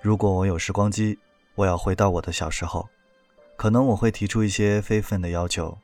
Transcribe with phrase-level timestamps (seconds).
[0.00, 1.18] 如果我有时光机，
[1.54, 2.88] 我要回到我的小时候，
[3.56, 5.76] 可能我会提出一些非分的要求，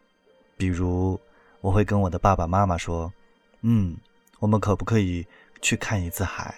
[0.57, 1.21] 比如
[1.61, 3.13] 我会跟我的爸爸妈妈说
[3.63, 3.97] ：“嗯，
[4.39, 5.27] 我们可不可以
[5.61, 6.55] 去看一次海？”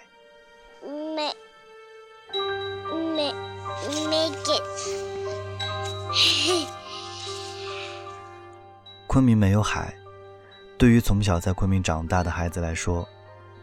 [0.85, 1.33] 没
[3.15, 3.33] 没
[4.07, 4.61] 没给。
[9.07, 9.95] 昆明没有海，
[10.77, 13.07] 对于从小在昆明长大的孩子来说。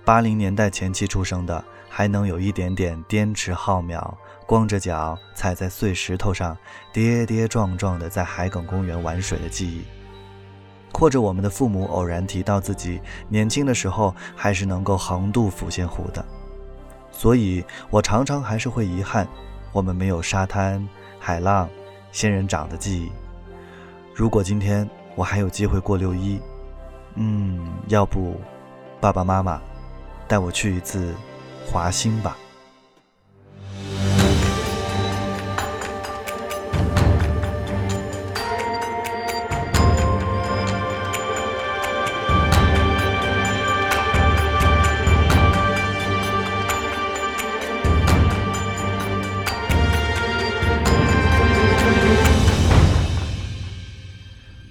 [0.05, 4.13] 八零年代前期出生的，还能有一点点滇池浩渺，
[4.47, 6.55] 光着脚踩在碎石头上，
[6.93, 9.83] 跌跌撞撞的在海埂公园玩水的记忆，
[10.93, 13.01] 或者我们的父母偶然提到自己
[13.31, 16.23] 年轻的时候还是能够横渡抚仙湖的，
[17.11, 19.27] 所以我常常还是会遗憾，
[19.73, 20.87] 我们没有沙滩、
[21.19, 21.67] 海浪、
[22.13, 23.11] 仙人掌的记忆。
[24.15, 26.39] 如果今天我还有机会过六一，
[27.15, 28.39] 嗯，要不，
[29.01, 29.59] 爸爸妈妈。
[30.27, 31.15] 带我去一次
[31.67, 32.37] 华兴吧。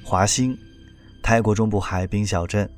[0.03, 0.55] 华兴，
[1.23, 2.69] 泰国中部海滨小镇。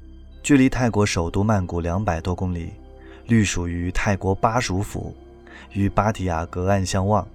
[0.45, 2.71] 距离泰国首都曼谷两百多公里，
[3.25, 5.11] 隶属于泰国巴蜀府，
[5.73, 7.27] 与芭提雅隔岸相望，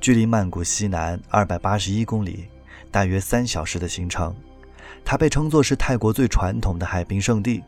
[0.00, 2.46] 距离曼谷西南二百八十一公里，
[2.90, 4.34] 大约三小时的行程。
[5.04, 7.62] 它被称作是泰国最传统的海滨圣地，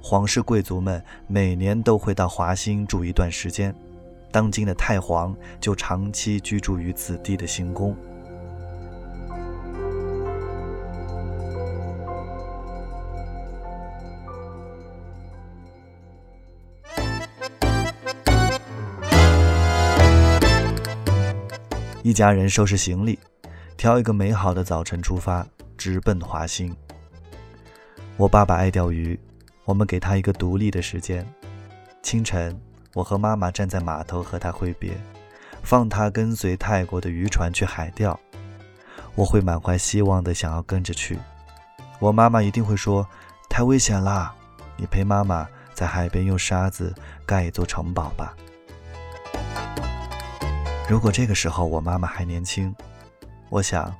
[0.00, 3.74] 皇室贵族们每年都会到华兴住一段时间，
[4.32, 7.94] 当今的太皇就长期居住于此地的行宫。
[22.10, 23.16] 一家人收拾行李，
[23.76, 25.46] 挑一个美好的早晨出发，
[25.78, 26.76] 直奔华兴。
[28.16, 29.16] 我爸爸爱钓鱼，
[29.64, 31.24] 我们给他一个独立的时间。
[32.02, 32.60] 清晨，
[32.94, 34.90] 我和妈妈站在码头和他挥别，
[35.62, 38.18] 放他跟随泰国的渔船去海钓。
[39.14, 41.16] 我会满怀希望的想要跟着去，
[42.00, 43.06] 我妈妈一定会说
[43.48, 44.34] ：“太危险啦，
[44.76, 46.92] 你陪妈妈在海边用沙子
[47.24, 48.34] 盖一座城堡吧。”
[50.90, 52.74] 如果这个时候我妈妈还年轻，
[53.48, 53.94] 我想，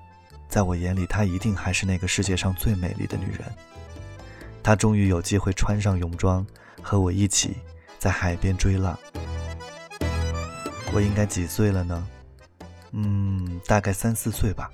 [0.49, 3.45] 在我眼里她一定还是那个世界上最美丽的女人。
[4.61, 6.45] 她终于有机会穿上泳装，
[6.83, 7.59] 和我一起
[8.01, 8.99] 在海边追浪。
[10.93, 12.09] 我应该几岁了呢？
[12.91, 14.69] 嗯，大概三四岁吧。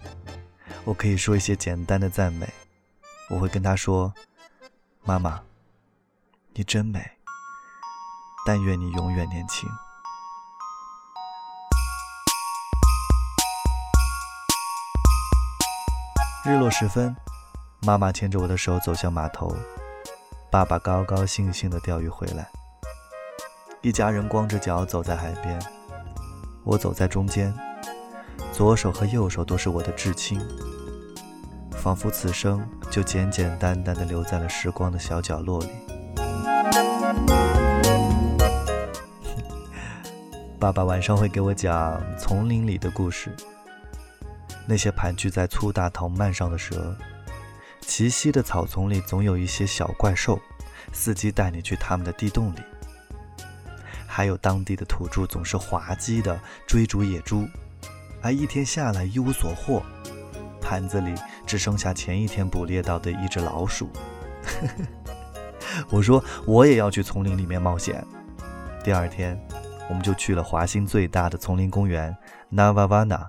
[0.86, 2.48] 我可以说一些简单的赞美。
[3.28, 4.10] 我会跟她说
[5.04, 5.42] ：“妈妈，
[6.54, 7.06] 你真美。
[8.46, 9.68] 但愿你永远年轻。”
[16.46, 17.12] 日落时分，
[17.82, 19.52] 妈妈牵着我的手走向码头，
[20.48, 22.46] 爸爸高高兴兴地钓鱼回来。
[23.80, 25.60] 一家人光着脚走在海边，
[26.62, 27.52] 我走在中间，
[28.52, 30.40] 左手和右手都是我的至亲，
[31.72, 35.70] 仿佛此生就简简单单地留在了时光的小角落里。
[40.60, 43.34] 爸爸晚上会给我讲丛林里的故事。
[44.66, 46.96] 那些盘踞在粗大藤蔓上的蛇，
[47.82, 50.40] 栖息的草丛里总有一些小怪兽，
[50.92, 52.58] 伺机带你去他们的地洞里。
[54.06, 57.46] 还有当地的土著总是滑稽的追逐野猪，
[58.22, 59.82] 而一天下来一无所获，
[60.60, 61.14] 盘子里
[61.46, 63.88] 只剩下前一天捕猎到的一只老鼠。
[65.90, 68.02] 我说我也要去丛林里面冒险。
[68.82, 69.38] 第二天，
[69.88, 72.16] 我们就去了华兴最大的丛林公园
[72.50, 73.28] Navavana。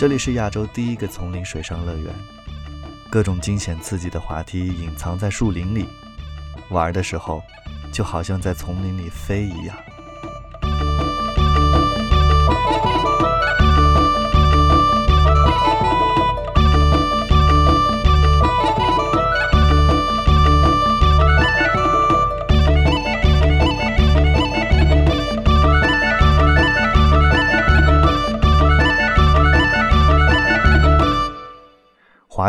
[0.00, 2.10] 这里是亚洲第一个丛林水上乐园，
[3.10, 5.86] 各种惊险刺激的滑梯隐藏在树林里，
[6.70, 7.42] 玩的时候
[7.92, 9.76] 就好像在丛林里飞一样。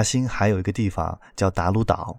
[0.01, 2.17] 华兴还有一个地方叫达鲁岛，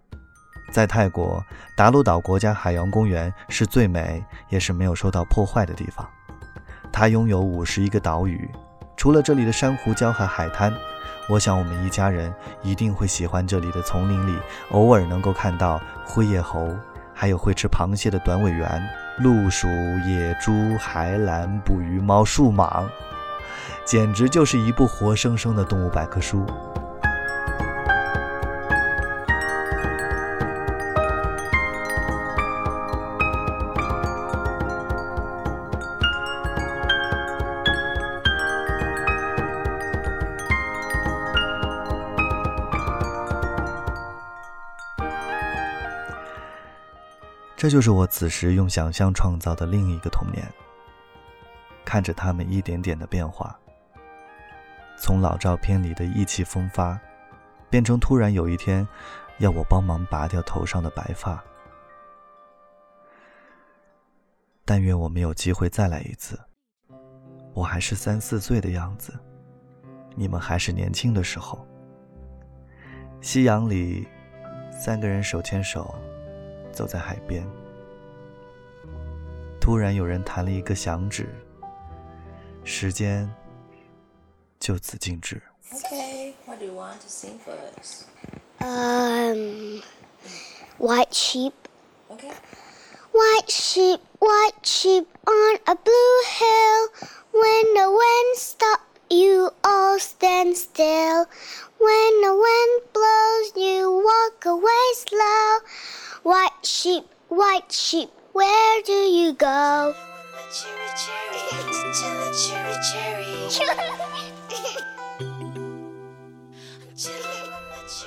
[0.71, 1.45] 在泰国，
[1.77, 6.09] 达鲁岛国家海洋公园是最美也是没有受到破坏的地方。
[6.93, 8.49] 它拥有五十一个岛屿，
[8.97, 10.73] 除了这里的珊瑚礁和海滩，
[11.29, 12.33] 我想我们一家人
[12.63, 14.39] 一定会喜欢这里的丛林里
[14.71, 16.73] 偶尔能够看到灰叶猴，
[17.13, 18.81] 还有会吃螃蟹的短尾猿、
[19.19, 19.67] 鹿鼠、
[20.07, 22.85] 野猪、海蓝、捕鱼猫、树蟒，
[23.85, 26.47] 简直就是一部活生生的动物百科书。
[47.63, 50.45] 这就是我此时用想象创造的另一个童年。
[51.85, 53.57] 看着他们一点点的变化，
[54.99, 56.99] 从老照片里的意气风发，
[57.71, 58.85] 变成突然有一天
[59.39, 61.41] 要我帮忙拔掉头上的白发。
[64.65, 66.37] 但愿我们有机会再来一次。
[67.55, 69.17] 我还是三四岁的样子，
[70.17, 71.65] 你们还是年轻的时候。
[73.21, 74.09] 夕阳里，
[74.73, 75.95] 三个人手牵手。
[76.72, 77.46] 走在海边，
[79.60, 81.28] 突然有人弹了一个响指，
[82.64, 83.30] 时间
[84.60, 85.42] 就此静止。
[85.72, 88.06] Okay, what do you want to sing for us?
[88.60, 89.82] Um,
[90.78, 91.54] white sheep.
[92.10, 92.32] Okay.
[93.12, 96.90] White sheep, white sheep on a blue hill.
[97.32, 101.26] When the wind stops, you all stand still.
[101.80, 105.60] When the wind blows, you walk away slow.
[106.25, 109.93] White sheep, white sheep, where do you go?
[110.53, 111.41] Cherry, cherry,
[112.39, 113.83] cherry, cherry.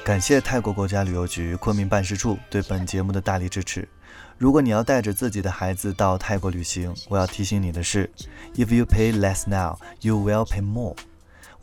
[0.06, 3.86] 感谢泰国国家旅游局昆明办事处对本节目的大力支持。
[4.38, 8.10] 如果你要带着自己的孩子到泰国旅行，我要提醒你的是
[8.56, 10.96] ：If you pay less now, you will pay more。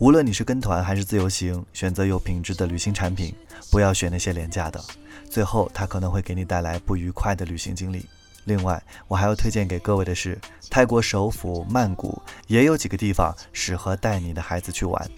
[0.02, 3.32] 无论你是跟团还是自由行，选择有品质的旅行产品，
[3.70, 4.82] 不要选那些廉价的。
[5.31, 8.04] 最后，它可能会给你带来不愉快的旅行经历。
[8.43, 10.37] 另外，我还要推荐给各位的是，
[10.69, 15.08] 泰国首府曼谷也有几个地方适合带你的孩子去玩。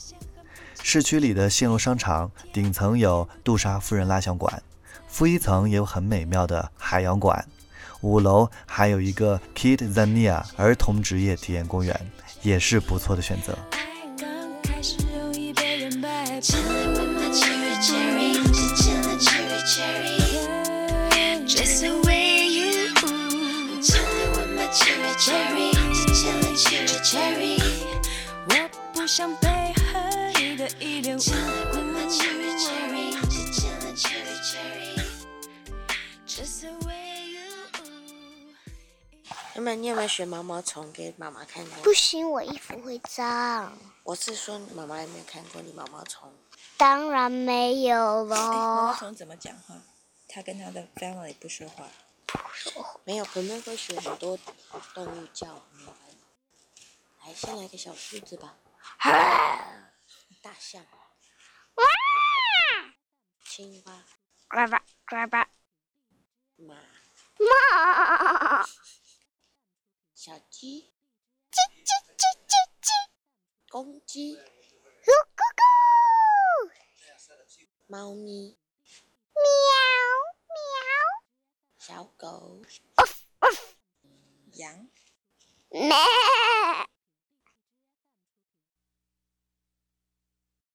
[0.82, 4.62] 市区里的线路商场顶层有杜莎夫人蜡像馆，
[5.08, 7.42] 负一层也有很美妙的海洋馆，
[8.02, 11.98] 五楼还有一个 Kid Zania 儿童职业体验公园，
[12.42, 13.56] 也是不错的选择。
[16.44, 20.16] chillin' with my cherry cherry, just chillin' cherry cherry.
[21.46, 27.56] Just the way you, cherry, cherry, chillin' with my cherry cherry, just chillin' cherry cherry.
[28.46, 28.52] 我
[28.92, 31.18] 不想被恨的一点。
[31.18, 35.03] Chillin' with my cherry cherry, just chillin' cherry cherry.
[39.56, 41.84] 你有没有学毛毛虫给妈妈看过？
[41.84, 43.72] 不行，我衣服会脏。
[44.02, 46.32] 我是说，妈妈有没有看过你毛毛虫？
[46.76, 48.36] 当然没有了。
[48.36, 49.76] 毛毛虫怎么讲话？
[50.28, 51.88] 他跟他的 family 不说话。
[53.04, 54.36] 没有，可能会学很多
[54.92, 55.46] 动物叫。
[57.22, 58.56] 来，先来个小狮子吧。
[60.42, 60.82] 大象。
[61.74, 61.84] 哇
[63.44, 64.02] 青蛙。
[64.48, 65.36] 呱呱呱呱。
[66.56, 66.74] 马。
[67.38, 68.66] 马。
[70.24, 70.90] 小鸡。
[71.52, 72.88] 叽叽叽叽叽。
[73.68, 74.34] 公鸡。
[74.36, 74.40] 咕
[75.36, 75.60] 咕咕。
[77.86, 78.56] 猫咪。
[81.78, 82.62] 小狗，
[84.54, 84.88] 羊，
[85.68, 85.94] 咩。